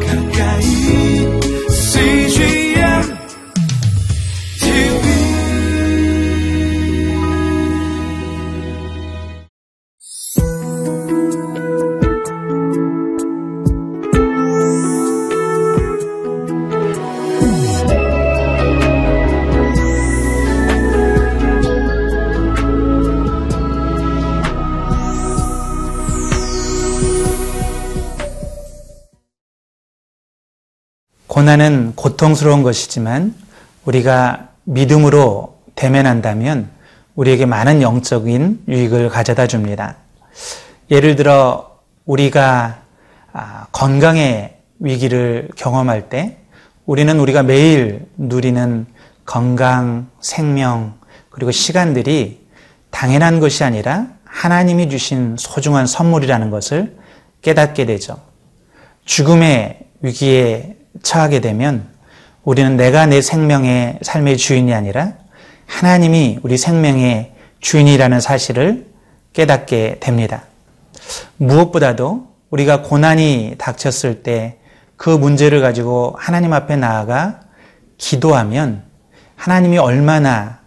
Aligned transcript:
가까 0.00 0.21
고난은 31.42 31.94
고통스러운 31.96 32.62
것이지만 32.62 33.34
우리가 33.84 34.50
믿음으로 34.62 35.58
대면한다면 35.74 36.70
우리에게 37.16 37.46
많은 37.46 37.82
영적인 37.82 38.62
유익을 38.68 39.08
가져다 39.08 39.48
줍니다. 39.48 39.96
예를 40.92 41.16
들어 41.16 41.80
우리가 42.04 42.82
아, 43.32 43.66
건강의 43.72 44.56
위기를 44.78 45.48
경험할 45.56 46.08
때 46.08 46.38
우리는 46.86 47.18
우리가 47.18 47.42
매일 47.42 48.06
누리는 48.18 48.86
건강, 49.26 50.10
생명, 50.20 50.94
그리고 51.28 51.50
시간들이 51.50 52.46
당연한 52.90 53.40
것이 53.40 53.64
아니라 53.64 54.06
하나님이 54.22 54.90
주신 54.90 55.34
소중한 55.36 55.88
선물이라는 55.88 56.50
것을 56.50 56.96
깨닫게 57.42 57.84
되죠. 57.84 58.16
죽음의 59.06 59.80
위기에 60.02 60.76
처하게 61.02 61.40
되면 61.40 61.86
우리는 62.44 62.76
내가 62.76 63.06
내 63.06 63.20
생명의 63.20 63.98
삶의 64.02 64.36
주인이 64.36 64.72
아니라 64.74 65.14
하나님이 65.66 66.40
우리 66.42 66.58
생명의 66.58 67.32
주인이라는 67.60 68.20
사실을 68.20 68.86
깨닫게 69.32 69.98
됩니다. 70.00 70.44
무엇보다도 71.36 72.26
우리가 72.50 72.82
고난이 72.82 73.56
닥쳤을 73.58 74.22
때 74.22 74.62
그 75.02 75.10
문제를 75.10 75.60
가지고 75.60 76.14
하나님 76.16 76.52
앞에 76.52 76.76
나아가 76.76 77.40
기도하면 77.98 78.84
하나님이 79.34 79.78
얼마나 79.78 80.60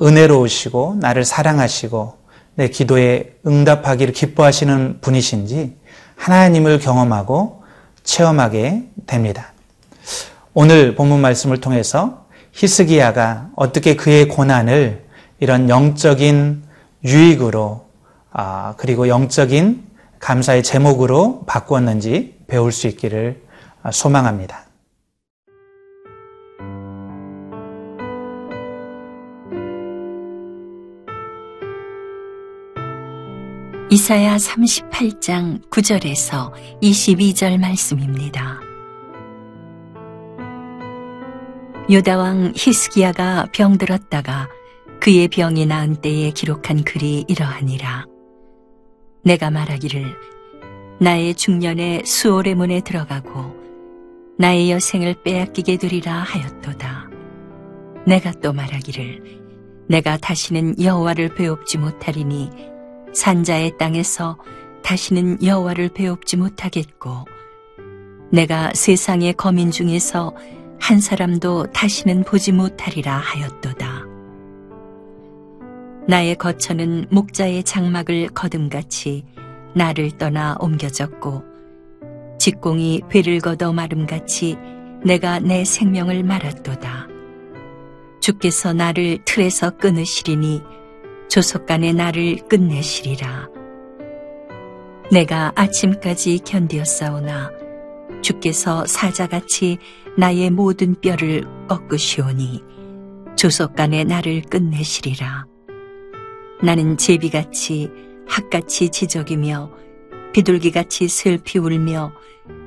은혜로우시고 0.00 0.96
나를 0.98 1.26
사랑하시고 1.26 2.14
내 2.54 2.68
기도에 2.68 3.36
응답하기를 3.46 4.14
기뻐하시는 4.14 5.02
분이신지 5.02 5.76
하나님을 6.16 6.78
경험하고 6.78 7.62
체험하게 8.02 8.89
됩니다. 9.10 9.52
오늘 10.54 10.94
본문 10.94 11.20
말씀을 11.20 11.60
통해서 11.60 12.26
히스기야가 12.52 13.50
어떻게 13.56 13.96
그의 13.96 14.28
고난을 14.28 15.04
이런 15.40 15.68
영적인 15.68 16.62
유익으로 17.04 17.88
아, 18.32 18.74
그리고 18.76 19.08
영적인 19.08 19.84
감사의 20.20 20.62
제목으로 20.62 21.42
바꾸었는지 21.46 22.38
배울 22.46 22.72
수 22.72 22.86
있기를 22.86 23.42
소망합니다. 23.90 24.66
이사야 33.92 34.36
38장 34.36 35.68
9절에서 35.68 36.52
22절 36.80 37.58
말씀입니다. 37.58 38.69
유다 41.90 42.18
왕 42.18 42.52
히스기야가 42.54 43.48
병들었다가 43.50 44.48
그의 45.00 45.26
병이 45.26 45.66
나은 45.66 45.96
때에 45.96 46.30
기록한 46.30 46.84
글이 46.84 47.24
이러하니라. 47.26 48.06
내가 49.24 49.50
말하기를 49.50 50.04
나의 51.00 51.34
중년에 51.34 52.02
수월의 52.04 52.54
문에 52.54 52.80
들어가고 52.82 53.56
나의 54.38 54.70
여생을 54.70 55.16
빼앗기게 55.24 55.78
되리라 55.78 56.12
하였도다. 56.12 57.10
내가 58.06 58.30
또 58.40 58.52
말하기를 58.52 59.40
내가 59.88 60.16
다시는 60.16 60.80
여호와를 60.80 61.34
배웁지 61.34 61.78
못하리니 61.78 62.50
산자의 63.12 63.78
땅에서 63.78 64.38
다시는 64.84 65.42
여호와를 65.42 65.88
배웁지 65.88 66.36
못하겠고 66.36 67.24
내가 68.30 68.70
세상의 68.74 69.32
거민 69.32 69.72
중에서 69.72 70.32
한 70.80 71.00
사람도 71.00 71.66
다시는 71.72 72.24
보지 72.24 72.52
못하리라 72.52 73.16
하였도다. 73.16 74.06
나의 76.08 76.34
거처는 76.34 77.06
목자의 77.10 77.62
장막을 77.62 78.28
거둠같이 78.28 79.24
나를 79.74 80.10
떠나 80.12 80.56
옮겨졌고 80.58 81.44
직공이 82.38 83.02
배를 83.08 83.38
걷어 83.40 83.72
마름같이 83.72 84.56
내가 85.04 85.38
내 85.38 85.64
생명을 85.64 86.24
말았도다. 86.24 87.06
주께서 88.20 88.72
나를 88.72 89.18
틀에서 89.24 89.76
끊으시리니 89.76 90.62
조속간에 91.28 91.92
나를 91.92 92.36
끝내시리라. 92.48 93.48
내가 95.12 95.52
아침까지 95.54 96.40
견디었사오나 96.40 97.59
주께서 98.22 98.86
사자같이 98.86 99.78
나의 100.16 100.50
모든 100.50 100.94
뼈를 101.00 101.44
꺾으시오니 101.68 102.62
조속 103.36 103.74
간에 103.74 104.04
나를 104.04 104.42
끝내시리라. 104.42 105.46
나는 106.62 106.96
제비같이 106.96 107.90
학같이 108.28 108.90
지적이며 108.90 109.70
비둘기같이 110.32 111.08
슬피 111.08 111.58
울며 111.58 112.12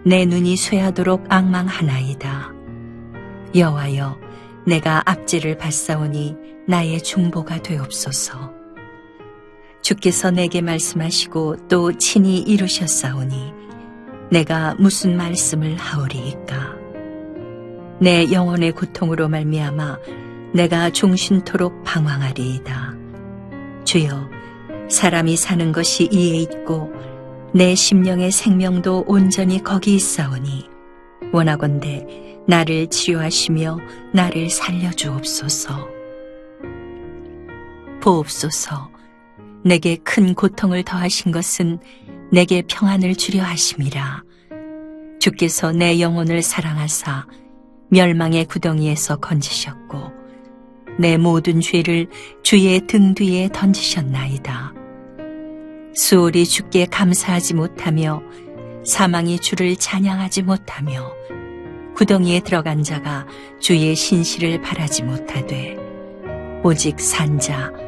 내 0.05 0.25
눈이 0.25 0.57
쇠하도록 0.57 1.25
악망하나이다. 1.29 2.51
여호와여 3.55 4.19
내가 4.65 5.03
앞지를 5.05 5.57
받사오니 5.57 6.35
나의 6.67 7.01
중보가 7.01 7.61
되옵소서. 7.61 8.51
주께서 9.81 10.31
내게 10.31 10.61
말씀하시고 10.61 11.67
또 11.67 11.97
친히 11.97 12.39
이루셨사오니 12.39 13.62
내가 14.31 14.75
무슨 14.75 15.17
말씀을 15.17 15.75
하오리이까. 15.75 16.75
내 17.99 18.31
영혼의 18.31 18.71
고통으로 18.71 19.29
말미암아 19.29 19.97
내가 20.53 20.89
종신토록 20.89 21.83
방황하리이다. 21.83 22.95
주여 23.85 24.29
사람이 24.89 25.37
사는 25.37 25.71
것이 25.71 26.09
이에 26.11 26.37
있고 26.37 26.91
내 27.53 27.75
심령의 27.75 28.31
생명도 28.31 29.05
온전히 29.07 29.63
거기 29.63 29.95
있사오니 29.95 30.69
원하건대 31.31 32.05
나를 32.47 32.87
치유하시며 32.87 33.77
나를 34.13 34.49
살려주옵소서. 34.49 35.87
보옵소서. 38.01 38.91
내게 39.63 39.95
큰 39.95 40.33
고통을 40.33 40.83
더하신 40.83 41.31
것은 41.31 41.79
내게 42.33 42.63
평안을 42.63 43.13
주려 43.13 43.43
하심이라. 43.43 44.23
주께서 45.19 45.71
내 45.71 45.99
영혼을 45.99 46.41
사랑하사 46.41 47.27
멸망의 47.89 48.45
구덩이에서 48.45 49.17
건지셨고 49.17 50.11
내 50.97 51.17
모든 51.17 51.61
죄를 51.61 52.07
주의 52.41 52.79
등 52.87 53.13
뒤에 53.13 53.49
던지셨나이다. 53.53 54.73
수월이 55.93 56.47
주께 56.47 56.87
감사하지 56.87 57.53
못하며 57.53 58.23
사망이 58.83 59.37
주를 59.37 59.75
찬양하지 59.75 60.41
못하며 60.41 61.13
구덩이에 61.95 62.39
들어간 62.39 62.81
자가 62.81 63.27
주의 63.59 63.95
신실을 63.95 64.59
바라지 64.59 65.03
못하되 65.03 65.77
오직 66.63 66.99
산자 66.99 67.82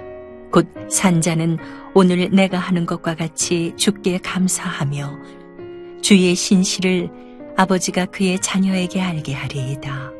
곧 0.55 0.69
산자는 0.89 1.57
오늘 1.93 2.29
내가 2.31 2.57
하는 2.57 2.85
것과 2.85 3.15
같이 3.15 3.73
주께 3.75 4.17
감사하며 4.17 5.19
주의 6.01 6.33
신실을 6.33 7.09
아버지가 7.57 8.05
그의 8.05 8.39
자녀에게 8.39 9.01
알게 9.01 9.33
하리이다. 9.33 10.13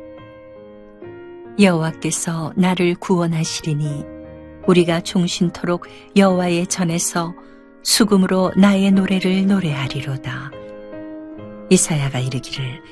여호와께서 1.58 2.52
나를 2.54 2.96
구원하시리니 2.96 4.04
우리가 4.66 5.00
종신토록 5.00 5.86
여호와의 6.16 6.66
전에서 6.66 7.32
수금으로 7.82 8.52
나의 8.58 8.90
노래를 8.90 9.46
노래하리로다. 9.46 10.50
이사야가 11.70 12.18
이르기를 12.18 12.82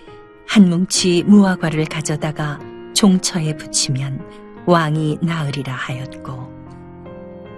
한 0.48 0.70
뭉치 0.70 1.24
무화과를 1.24 1.84
가져다가 1.84 2.58
종처에 2.94 3.54
붙이면 3.58 4.64
왕이 4.64 5.18
나으리라 5.20 5.74
하였고 5.74 6.53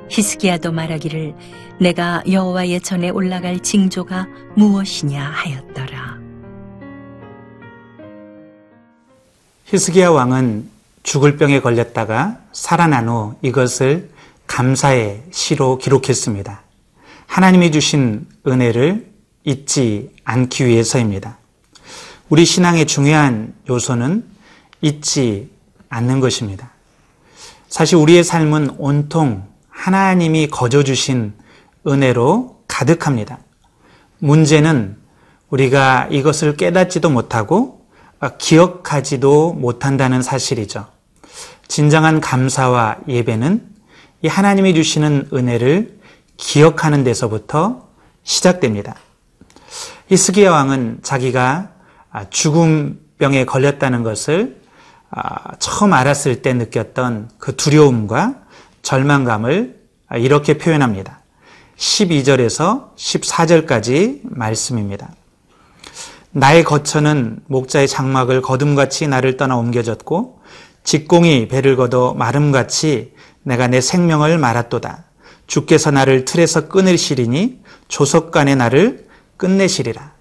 히스기야도 0.09 0.73
말하기를 0.73 1.35
내가 1.81 2.23
여호와의 2.31 2.81
전에 2.81 3.11
올라갈 3.11 3.61
징조가 3.61 4.27
무엇이냐 4.57 5.23
하였더라. 5.23 6.19
히스기야 9.67 10.11
왕은 10.11 10.71
죽을 11.03 11.37
병에 11.37 11.61
걸렸다가 11.61 12.39
살아난 12.53 13.09
후 13.09 13.35
이것을 13.43 14.11
감사의 14.47 15.25
시로 15.33 15.79
기록했습니다. 15.79 16.63
하나님이 17.27 17.73
주신 17.73 18.27
은혜를 18.47 19.11
잊지 19.45 20.11
않기 20.25 20.67
위해서입니다. 20.67 21.39
우리 22.29 22.45
신앙의 22.45 22.87
중요한 22.87 23.55
요소는 23.69 24.25
잊지 24.81 25.51
않는 25.89 26.21
것입니다. 26.21 26.71
사실 27.69 27.97
우리의 27.97 28.25
삶은 28.25 28.77
온통 28.79 29.47
하나님이 29.87 30.49
거저 30.49 30.83
주신 30.83 31.33
은혜로 31.87 32.65
가득합니다. 32.67 33.39
문제는 34.19 34.97
우리가 35.49 36.09
이것을 36.11 36.57
깨닫지도 36.57 37.09
못하고 37.09 37.87
기억하지도 38.39 39.53
못한다는 39.53 40.23
사실이죠. 40.23 40.89
진정한 41.69 42.21
감사와 42.21 42.97
예배는 43.07 43.65
이 44.23 44.27
하나님이 44.27 44.75
주시는 44.75 45.29
은혜를 45.33 46.01
기억하는 46.37 47.05
데서부터 47.05 47.87
시작됩니다. 48.25 48.97
히스기야 50.09 50.51
왕은 50.51 50.99
자기가 51.05 51.71
죽음병에 52.31 53.45
걸렸다는 53.45 54.03
것을 54.03 54.61
처음 55.61 55.93
알았을 55.93 56.43
때 56.43 56.55
느꼈던 56.55 57.31
그 57.39 57.55
두려움과 57.55 58.35
절망감을 58.83 59.76
이렇게 60.15 60.57
표현합니다. 60.57 61.21
12절에서 61.77 62.95
14절까지 62.97 64.21
말씀입니다. 64.23 65.11
나의 66.31 66.65
거처는 66.65 67.41
목자의 67.47 67.89
장막을 67.89 68.43
거둠같이 68.43 69.09
나를 69.09 69.37
떠나 69.37 69.57
옮겨졌고 69.57 70.41
직공이 70.85 71.49
배를 71.49 71.77
걷어 71.77 72.15
마름같이 72.15 73.15
내가 73.43 73.67
내 73.67 73.81
생명을 73.81 74.39
말았도다. 74.39 75.05
주께서 75.47 75.91
나를 75.91 76.25
틀에서 76.25 76.69
끊으시리니 76.69 77.61
조석간에 77.89 78.55
나를 78.55 79.07
끝내시리라. 79.37 80.13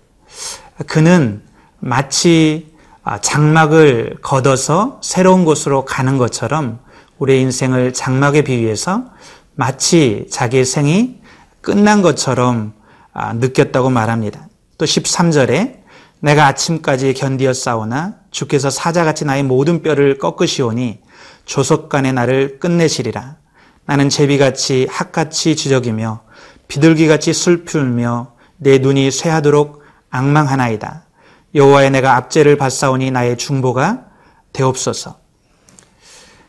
그는 0.88 1.42
마치 1.80 2.74
장막을 3.22 4.18
걷어서 4.22 5.00
새로운 5.04 5.46
곳으로 5.46 5.86
가는 5.86 6.18
것처럼 6.18 6.80
우리의 7.20 7.42
인생을 7.42 7.94
장막에 7.94 8.44
비유해서 8.44 9.06
마치 9.56 10.28
자기의 10.30 10.66
생이 10.66 11.22
끝난 11.62 12.02
것처럼 12.02 12.74
느꼈다고 13.36 13.90
말합니다. 13.90 14.48
또 14.78 14.86
13절에 14.86 15.80
내가 16.20 16.48
아침까지 16.48 17.14
견디어 17.14 17.54
싸우나 17.54 18.16
주께서 18.32 18.70
사자같이 18.70 19.26
나의 19.26 19.44
모든 19.44 19.82
뼈를 19.82 20.18
꺾으시오니 20.18 21.00
조석간에 21.46 22.12
나를 22.12 22.60
끝내시리라. 22.60 23.38
나는 23.86 24.10
제비같이 24.10 24.88
학같이 24.90 25.56
지적이며 25.56 26.22
비둘기같이 26.68 27.34
슬풀며 27.34 28.34
내 28.58 28.80
눈이 28.80 29.12
쇠하도록 29.12 29.84
악망하나이다. 30.10 31.04
여호와의 31.54 31.92
내가 31.92 32.16
압제를 32.18 32.58
받사오니 32.58 33.12
나의 33.12 33.38
중보가 33.38 34.06
되옵소서. 34.52 35.20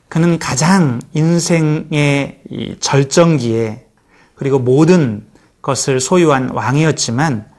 그는 0.08 0.38
가장 0.38 1.00
인생의 1.14 2.41
절정기에 2.81 3.87
그리고 4.35 4.58
모든 4.58 5.26
것을 5.62 6.00
소유한 6.00 6.50
왕이었지만 6.50 7.50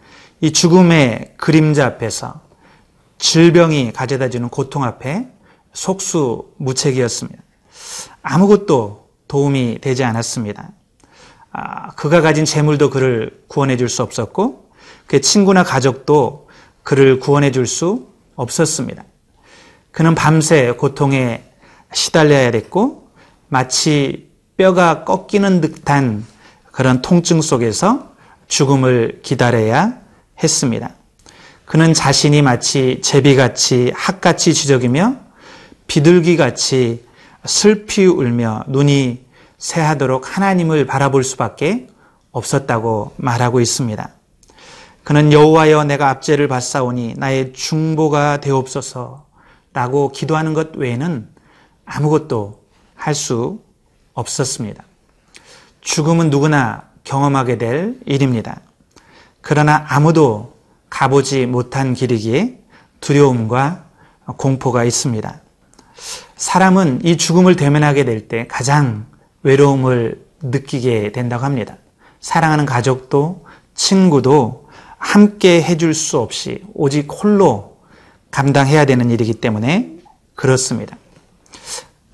이 0.42 0.54
죽음의 0.54 1.34
그림자 1.38 1.86
앞에서 1.86 2.42
질병이 3.18 3.92
가져다 3.92 4.30
주는 4.30 4.48
고통 4.50 4.84
앞에 4.84 5.28
속수무책이었습니다. 5.74 7.42
아무것도 8.22 9.10
도움이 9.28 9.80
되지 9.82 10.04
않았습니다. 10.04 10.70
아, 11.52 11.90
그가 11.92 12.22
가진 12.22 12.46
재물도 12.46 12.90
그를 12.92 13.44
구원해 13.48 13.78
줄 13.78 13.90
수 13.90 14.04
없었고 14.04 14.70
그의 15.08 15.22
친구나 15.22 15.64
가족도 15.64 16.48
그를 16.84 17.20
구원해 17.20 17.52
줄 17.52 17.66
수 17.66 18.08
없었습니다. 18.36 19.04
그는 19.92 20.14
밤새 20.14 20.72
고통에 20.72 21.44
시달려야 21.94 22.52
됐고 22.52 23.10
마치 23.48 24.30
뼈가 24.58 25.04
꺾이는 25.04 25.62
듯한 25.62 26.26
그런 26.72 27.02
통증 27.02 27.42
속에서 27.42 28.12
죽음을 28.48 29.20
기다려야 29.24 30.00
했습니다. 30.42 30.92
그는 31.66 31.94
자신이 31.94 32.42
마치 32.42 33.02
제비같이 33.02 33.92
학같이 33.96 34.54
지적이며 34.54 35.16
비둘기같이 35.88 37.06
슬피 37.46 38.06
울며 38.06 38.64
눈이 38.68 39.26
새하도록 39.58 40.38
하나님을 40.38 40.86
바라볼 40.86 41.24
수밖에 41.24 41.88
없었다고 42.32 43.16
말하고 43.18 43.60
있습니다. 43.60 44.10
그는 45.04 45.32
여호와여 45.32 45.86
내가 45.86 46.10
압제를 46.10 46.48
받사오니 46.48 47.16
나의 47.18 47.54
중보가 47.54 48.42
되옵소서라고 48.42 50.12
기도하는 50.14 50.54
것 50.54 50.76
외에는 50.76 51.30
아무것도 51.88 52.62
할 52.96 53.16
수 53.16 53.62
없었습니다. 54.14 54.84
죽음은 55.82 56.30
누구나 56.30 56.84
경험하게 57.04 57.58
될 57.58 57.96
일입니다. 58.06 58.60
그러나 59.42 59.86
아무도 59.88 60.54
가보지 60.90 61.46
못한 61.46 61.94
길이기에 61.94 62.60
두려움과 63.00 63.86
공포가 64.38 64.84
있습니다. 64.84 65.42
사람은 66.36 67.02
이 67.06 67.16
죽음을 67.18 67.56
대면하게 67.56 68.04
될 68.06 68.28
때 68.28 68.46
가장 68.48 69.06
외로움을 69.44 70.26
느끼게 70.42 71.12
된다고 71.14 71.46
합니다. 71.46 71.78
사랑하는 72.20 72.66
가족도 72.66 73.46
친구도 73.76 74.68
함께 74.98 75.62
해줄 75.62 75.94
수 75.94 76.20
없이 76.20 76.64
오직 76.74 77.08
홀로 77.12 77.78
감당해야 78.32 78.86
되는 78.86 79.10
일이기 79.10 79.36
때문에 79.36 79.98
그렇습니다. 80.36 80.98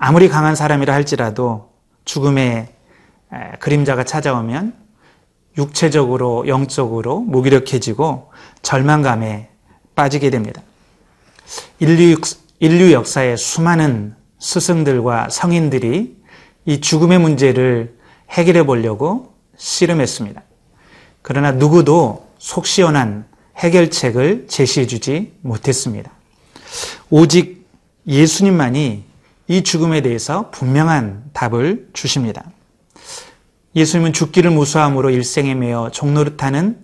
아무리 0.06 0.28
강한 0.28 0.54
사람이라 0.54 0.92
할지라도 0.92 1.70
죽음의 2.04 2.68
그림자가 3.58 4.04
찾아오면 4.04 4.74
육체적으로, 5.56 6.46
영적으로 6.46 7.20
무기력해지고 7.20 8.30
절망감에 8.60 9.48
빠지게 9.94 10.28
됩니다. 10.28 10.60
인류, 11.78 12.20
인류 12.60 12.92
역사의 12.92 13.38
수많은 13.38 14.14
스승들과 14.38 15.30
성인들이 15.30 16.22
이 16.66 16.80
죽음의 16.82 17.18
문제를 17.20 17.96
해결해 18.28 18.66
보려고 18.66 19.32
씨름했습니다. 19.56 20.42
그러나 21.22 21.50
누구도 21.50 22.28
속 22.36 22.66
시원한 22.66 23.24
해결책을 23.56 24.48
제시해 24.48 24.86
주지 24.86 25.32
못했습니다. 25.40 26.10
오직 27.08 27.66
예수님만이 28.06 29.13
이 29.46 29.62
죽음에 29.62 30.00
대해서 30.00 30.50
분명한 30.50 31.30
답을 31.32 31.88
주십니다. 31.92 32.44
예수님은 33.76 34.12
죽기를 34.12 34.50
무수함으로 34.50 35.10
일생에 35.10 35.54
매여 35.54 35.90
종노릇하는 35.92 36.78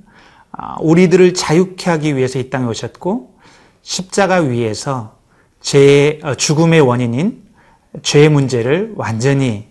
아, 0.52 0.76
우리들을 0.80 1.34
자유케 1.34 1.88
하기 1.90 2.16
위해서 2.16 2.38
이 2.38 2.50
땅에 2.50 2.66
오셨고 2.66 3.38
십자가 3.82 4.36
위에서 4.36 5.18
제 5.60 6.20
어, 6.22 6.34
죽음의 6.34 6.80
원인인 6.80 7.42
죄의 8.02 8.28
문제를 8.28 8.92
완전히 8.96 9.68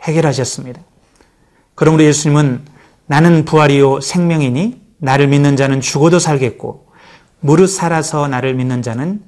해결하셨습니다. 0.00 0.80
그러므로 1.74 2.04
예수님은 2.04 2.64
나는 3.06 3.44
부활이요 3.44 4.00
생명이니 4.00 4.80
나를 4.98 5.28
믿는 5.28 5.56
자는 5.56 5.80
죽어도 5.80 6.18
살겠고 6.18 6.88
무릇 7.40 7.68
살아서 7.68 8.26
나를 8.28 8.54
믿는 8.54 8.82
자는 8.82 9.22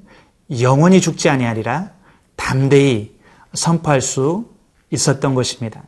영원히 0.59 1.01
죽지 1.01 1.29
아니하리라 1.29 1.94
담대히 2.35 3.15
선포할 3.53 4.01
수 4.01 4.45
있었던 4.91 5.35
것입니다. 5.35 5.81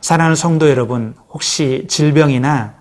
사랑하는 0.00 0.36
성도 0.36 0.70
여러분, 0.70 1.14
혹시 1.28 1.86
질병이나 1.88 2.74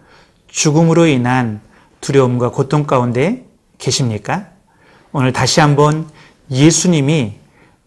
죽음으로 0.47 1.05
인한 1.05 1.61
두려움과 2.01 2.51
고통 2.51 2.85
가운데 2.85 3.45
계십니까? 3.77 4.47
오늘 5.11 5.33
다시 5.33 5.59
한번 5.59 6.07
예수님이 6.49 7.35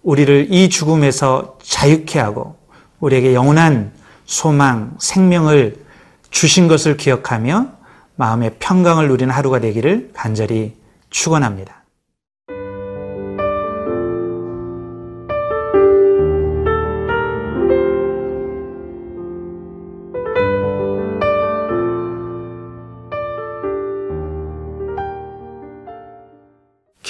우리를 0.02 0.52
이 0.52 0.68
죽음에서 0.68 1.58
자유케 1.62 2.18
하고 2.18 2.56
우리에게 3.00 3.34
영원한 3.34 3.92
소망, 4.24 4.96
생명을 4.98 5.84
주신 6.30 6.68
것을 6.68 6.96
기억하며 6.96 7.68
마음의 8.16 8.56
평강을 8.58 9.08
누리는 9.08 9.32
하루가 9.32 9.60
되기를 9.60 10.10
간절히 10.14 10.76
축원합니다. 11.10 11.81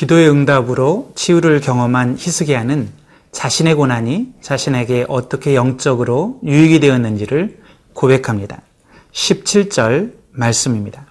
기도의 0.02 0.28
응답으로 0.28 1.12
치유를 1.14 1.60
경험한 1.60 2.16
히스기야는 2.18 2.88
자신의 3.30 3.74
고난이 3.74 4.32
자신에게 4.40 5.06
어떻게 5.08 5.54
영적으로 5.54 6.40
유익이 6.44 6.80
되었는지를 6.80 7.60
고백합니다. 7.92 8.62
17절 9.12 10.14
말씀입니다. 10.32 11.06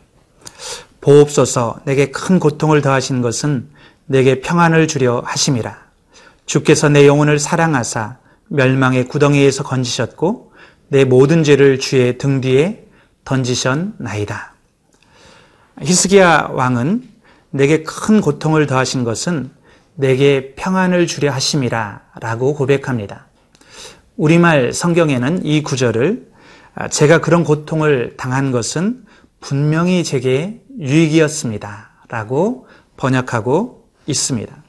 보옵소서 1.00 1.80
내게 1.86 2.12
큰 2.12 2.38
고통을 2.38 2.82
더하신 2.82 3.22
것은 3.22 3.70
내게 4.08 4.42
평안을 4.42 4.90
주려 4.90 5.22
하심이라. 5.26 5.78
주께서 6.46 6.90
내 6.90 7.08
영혼을 7.08 7.40
사랑하사 7.40 8.18
멸망의 8.50 9.08
구덩이에서 9.08 9.64
건지셨고 9.64 10.52
내 10.90 11.06
모든 11.06 11.46
죄를 11.46 11.80
주의 11.80 12.18
등 12.18 12.42
뒤에 12.42 12.86
던지셨나이다. 13.24 14.54
히스기야 15.82 16.50
왕은 16.52 17.10
내게 17.52 17.84
큰 17.84 18.22
고통을 18.22 18.66
더하신 18.66 19.04
것은 19.04 19.52
내게 19.96 20.54
평안을 20.56 21.06
주려 21.06 21.32
하심이라 21.32 22.02
라고 22.22 22.56
고백합니다. 22.56 23.28
우리말 24.18 24.74
성경에는 24.74 25.46
이 25.46 25.62
구절을 25.62 26.32
제가 26.90 27.20
그런 27.20 27.44
고통을 27.44 28.16
당한 28.18 28.52
것은 28.52 29.06
분명히 29.40 30.04
제게 30.04 30.62
유익이었습니다. 30.80 31.92
라고 32.08 32.68
번역하고 32.98 33.90
있습니다. 34.06 34.64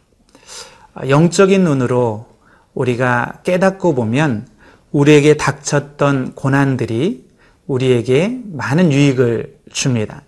영적인 1.09 1.65
눈으로 1.65 2.27
우리가 2.75 3.41
깨닫고 3.45 3.95
보면 3.95 4.47
우리에게 4.91 5.37
닥쳤던 5.37 6.35
고난들이 6.35 7.27
우리에게 7.67 8.41
많은 8.53 8.93
유익을 8.93 9.59
줍니다. 9.73 10.23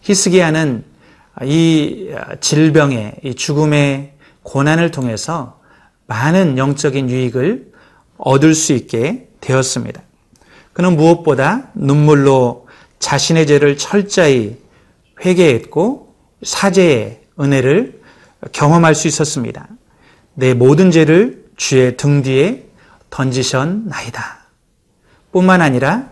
히스기야는 0.00 0.84
이 1.42 2.10
질병의 2.40 3.16
이 3.24 3.34
죽음의 3.34 4.12
고난을 4.42 4.90
통해서 4.90 5.60
많은 6.06 6.58
영적인 6.58 7.10
유익을 7.10 7.72
얻을 8.18 8.54
수 8.54 8.72
있게 8.72 9.28
되었습니다. 9.40 10.00
그는 10.72 10.96
무엇보다 10.96 11.70
눈물로 11.74 12.68
자신의 12.98 13.46
죄를 13.46 13.76
철저히 13.76 14.58
회개했고 15.24 16.14
사죄의 16.42 17.20
은혜를 17.40 18.00
경험할 18.52 18.94
수 18.94 19.08
있었습니다. 19.08 19.68
내 20.34 20.54
모든 20.54 20.90
죄를 20.90 21.44
주의 21.56 21.96
등 21.96 22.22
뒤에 22.22 22.66
던지셨나이다. 23.10 24.38
뿐만 25.32 25.62
아니라 25.62 26.10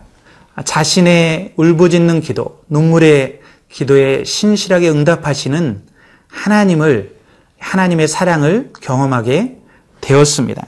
자신의 0.63 1.53
울부짖는 1.55 2.21
기도, 2.21 2.63
눈물의 2.69 3.41
기도에 3.73 4.23
신실하게 4.23 4.87
응답하시는 4.91 5.81
하나님을, 6.27 7.17
하나님의 7.57 8.07
사랑을 8.07 8.71
경험하게 8.79 9.57
되었습니다. 9.99 10.67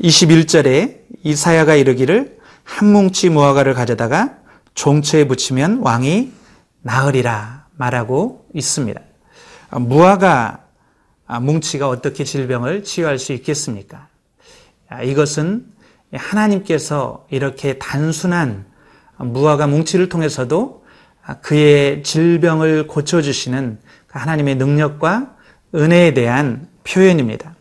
21절에 0.00 1.00
이사야가 1.24 1.74
이르기를 1.74 2.38
한 2.62 2.92
뭉치 2.92 3.30
무화과를 3.30 3.74
가져다가 3.74 4.36
종처에 4.74 5.26
붙이면 5.26 5.80
왕이 5.82 6.32
나으리라 6.82 7.66
말하고 7.76 8.46
있습니다. 8.54 9.00
무화과 9.72 10.66
뭉치가 11.40 11.88
어떻게 11.88 12.22
질병을 12.22 12.84
치유할 12.84 13.18
수 13.18 13.32
있겠습니까? 13.32 14.06
이것은 15.02 15.66
하나님께서 16.12 17.26
이렇게 17.30 17.78
단순한 17.78 18.66
무화과 19.16 19.66
뭉치를 19.66 20.08
통해서도 20.08 20.79
그의 21.42 22.02
질병을 22.02 22.86
고쳐주시는 22.86 23.78
하나님의 24.08 24.56
능력과 24.56 25.36
은혜에 25.74 26.14
대한 26.14 26.68
표현입니다. 26.84 27.54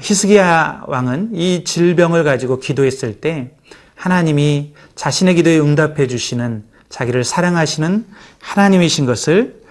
히스기야 0.00 0.84
왕은 0.86 1.30
이 1.34 1.64
질병을 1.64 2.22
가지고 2.22 2.60
기도했을 2.60 3.20
때 3.20 3.50
하나님이 3.96 4.74
자신의 4.94 5.34
기도에 5.34 5.58
응답해 5.58 6.06
주시는 6.06 6.64
자기를 6.88 7.24
사랑하시는 7.24 8.06
하나님이신 8.40 9.06
것을 9.06 9.62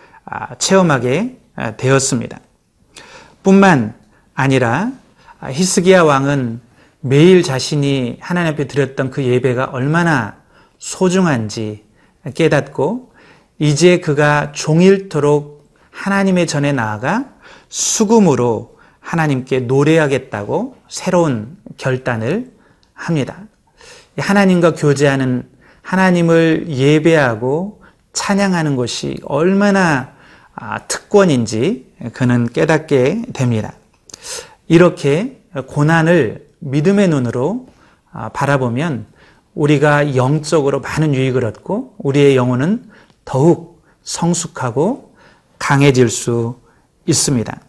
체험하게 0.57 1.37
되었습니다. 1.77 2.39
뿐만 3.43 3.93
아니라 4.33 4.91
히스기야 5.49 6.03
왕은 6.03 6.59
매일 6.99 7.43
자신이 7.43 8.17
하나님 8.19 8.53
앞에 8.53 8.67
드렸던 8.67 9.11
그 9.11 9.23
예배가 9.23 9.65
얼마나 9.65 10.37
소중한지 10.79 11.83
깨닫고 12.33 13.13
이제 13.59 13.99
그가 13.99 14.51
종일토록 14.51 15.73
하나님의 15.91 16.47
전에 16.47 16.71
나아가 16.71 17.25
수금으로 17.69 18.77
하나님께 18.99 19.61
노래하겠다고 19.61 20.75
새로운 20.87 21.57
결단을 21.77 22.51
합니다. 22.93 23.43
하나님과 24.17 24.73
교제하는 24.75 25.49
하나님을 25.81 26.65
예배하고 26.69 27.81
찬양하는 28.13 28.75
것이 28.75 29.17
얼마나 29.25 30.13
특권인지 30.87 31.93
그는 32.13 32.47
깨닫게 32.47 33.23
됩니다. 33.33 33.73
이렇게 34.67 35.41
고난을 35.67 36.47
믿음의 36.59 37.09
눈으로 37.09 37.67
바라보면 38.33 39.07
우리가 39.55 40.15
영적으로 40.15 40.79
많은 40.79 41.13
유익을 41.13 41.45
얻고 41.45 41.95
우리의 41.99 42.35
영혼은 42.35 42.89
더욱 43.25 43.83
성숙하고 44.03 45.15
강해질 45.59 46.09
수 46.09 46.59
있습니다. 47.05 47.59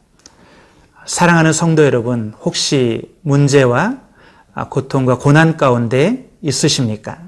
사랑하는 1.06 1.52
성도 1.52 1.84
여러분, 1.84 2.32
혹시 2.40 3.14
문제와 3.22 4.00
고통과 4.70 5.18
고난 5.18 5.56
가운데 5.56 6.30
있으십니까? 6.40 7.18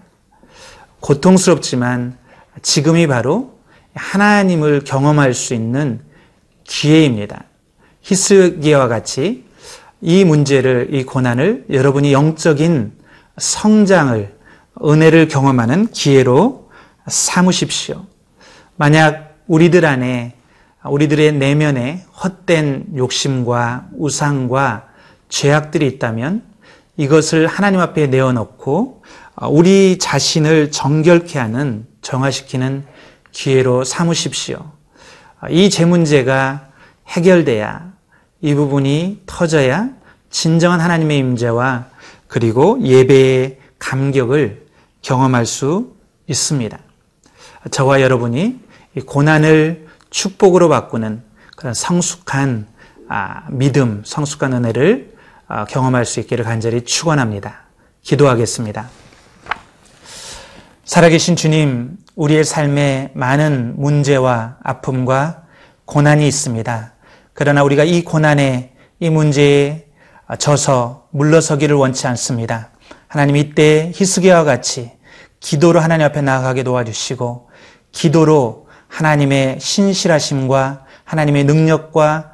고통스럽지만 1.01 2.17
지금이 2.63 3.07
바로 3.07 3.59
하나님을 3.95 4.83
경험할 4.85 5.35
수 5.35 5.55
있는 5.55 6.01
기회입니다. 6.65 7.45
히스기야와 8.01 8.89
같이 8.89 9.45
이 10.01 10.25
문제를, 10.25 10.89
이 10.93 11.05
고난을 11.05 11.67
여러분이 11.71 12.13
영적인 12.13 12.93
성장을, 13.39 14.36
은혜를 14.85 15.29
경험하는 15.29 15.89
기회로 15.89 16.71
삼으십시오. 17.09 18.05
만약 18.77 19.37
우리들 19.47 19.85
안에, 19.87 20.35
우리들의 20.85 21.33
내면에 21.35 22.05
헛된 22.23 22.87
욕심과 22.97 23.89
우상과 23.97 24.89
죄악들이 25.29 25.87
있다면 25.87 26.43
이것을 26.97 27.47
하나님 27.47 27.81
앞에 27.81 28.07
내어놓고 28.07 29.03
우리 29.51 29.99
자신을 29.99 30.71
정결케 30.71 31.39
하는, 31.39 31.87
정화시키는 32.03 32.85
기회로 33.33 33.85
삼으십시오. 33.85 34.73
이 35.51 35.69
제 35.71 35.85
문제가 35.85 36.69
해결돼야 37.09 37.93
이 38.41 38.55
부분이 38.55 39.23
터져야 39.27 39.91
진정한 40.31 40.81
하나님의 40.81 41.19
임재와 41.19 41.87
그리고 42.27 42.79
예배의 42.83 43.59
감격을 43.79 44.66
경험할 45.07 45.47
수 45.47 45.95
있습니다. 46.27 46.77
저와 47.71 48.01
여러분이 48.01 48.59
고난을 49.07 49.87
축복으로 50.11 50.69
바꾸는 50.69 51.23
그런 51.57 51.75
성숙한 51.75 52.67
믿음, 53.51 54.03
성숙한 54.05 54.53
은혜를 54.53 55.15
경험할 55.69 56.07
수 56.07 56.19
있기를 56.19 56.45
간절히 56.45 56.85
축원합니다. 56.85 57.67
기도하겠습니다. 58.03 58.89
살아계신 60.85 61.37
주님, 61.37 61.99
우리의 62.17 62.43
삶에 62.43 63.13
많은 63.15 63.75
문제와 63.77 64.57
아픔과 64.65 65.45
고난이 65.85 66.27
있습니다. 66.27 66.95
그러나 67.33 67.63
우리가 67.63 67.85
이 67.85 68.03
고난에 68.03 68.75
이 68.99 69.11
문제에 69.11 69.87
져서 70.41 71.07
물러서기를 71.13 71.77
원치 71.77 72.09
않습니다. 72.09 72.71
하나님 73.07 73.37
이때 73.37 73.93
히스기야와 73.95 74.43
같이 74.43 74.96
기도로 75.41 75.81
하나님 75.81 76.07
앞에 76.07 76.23
나아가게 76.23 76.63
도와주시고 76.63 77.51
기도로 77.93 78.67
하나님의 78.89 79.59
신실하심과 79.61 80.85
하나님의 81.05 81.45
능력과 81.45 82.33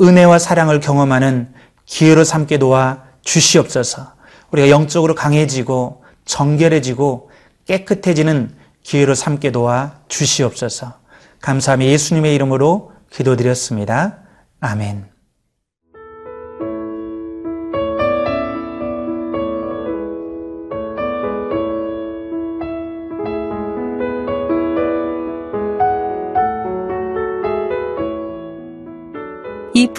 은혜와 0.00 0.38
사랑을 0.38 0.80
경험하는 0.80 1.52
기회로 1.86 2.24
삼게 2.24 2.58
도와 2.58 3.04
주시옵소서. 3.22 4.14
우리가 4.50 4.70
영적으로 4.70 5.14
강해지고 5.14 6.04
정결해지고 6.24 7.30
깨끗해지는 7.66 8.54
기회로 8.82 9.14
삼게 9.14 9.52
도와 9.52 9.96
주시옵소서. 10.08 10.94
감사함이 11.40 11.86
예수님의 11.86 12.34
이름으로 12.34 12.92
기도드렸습니다. 13.10 14.18
아멘. 14.60 15.15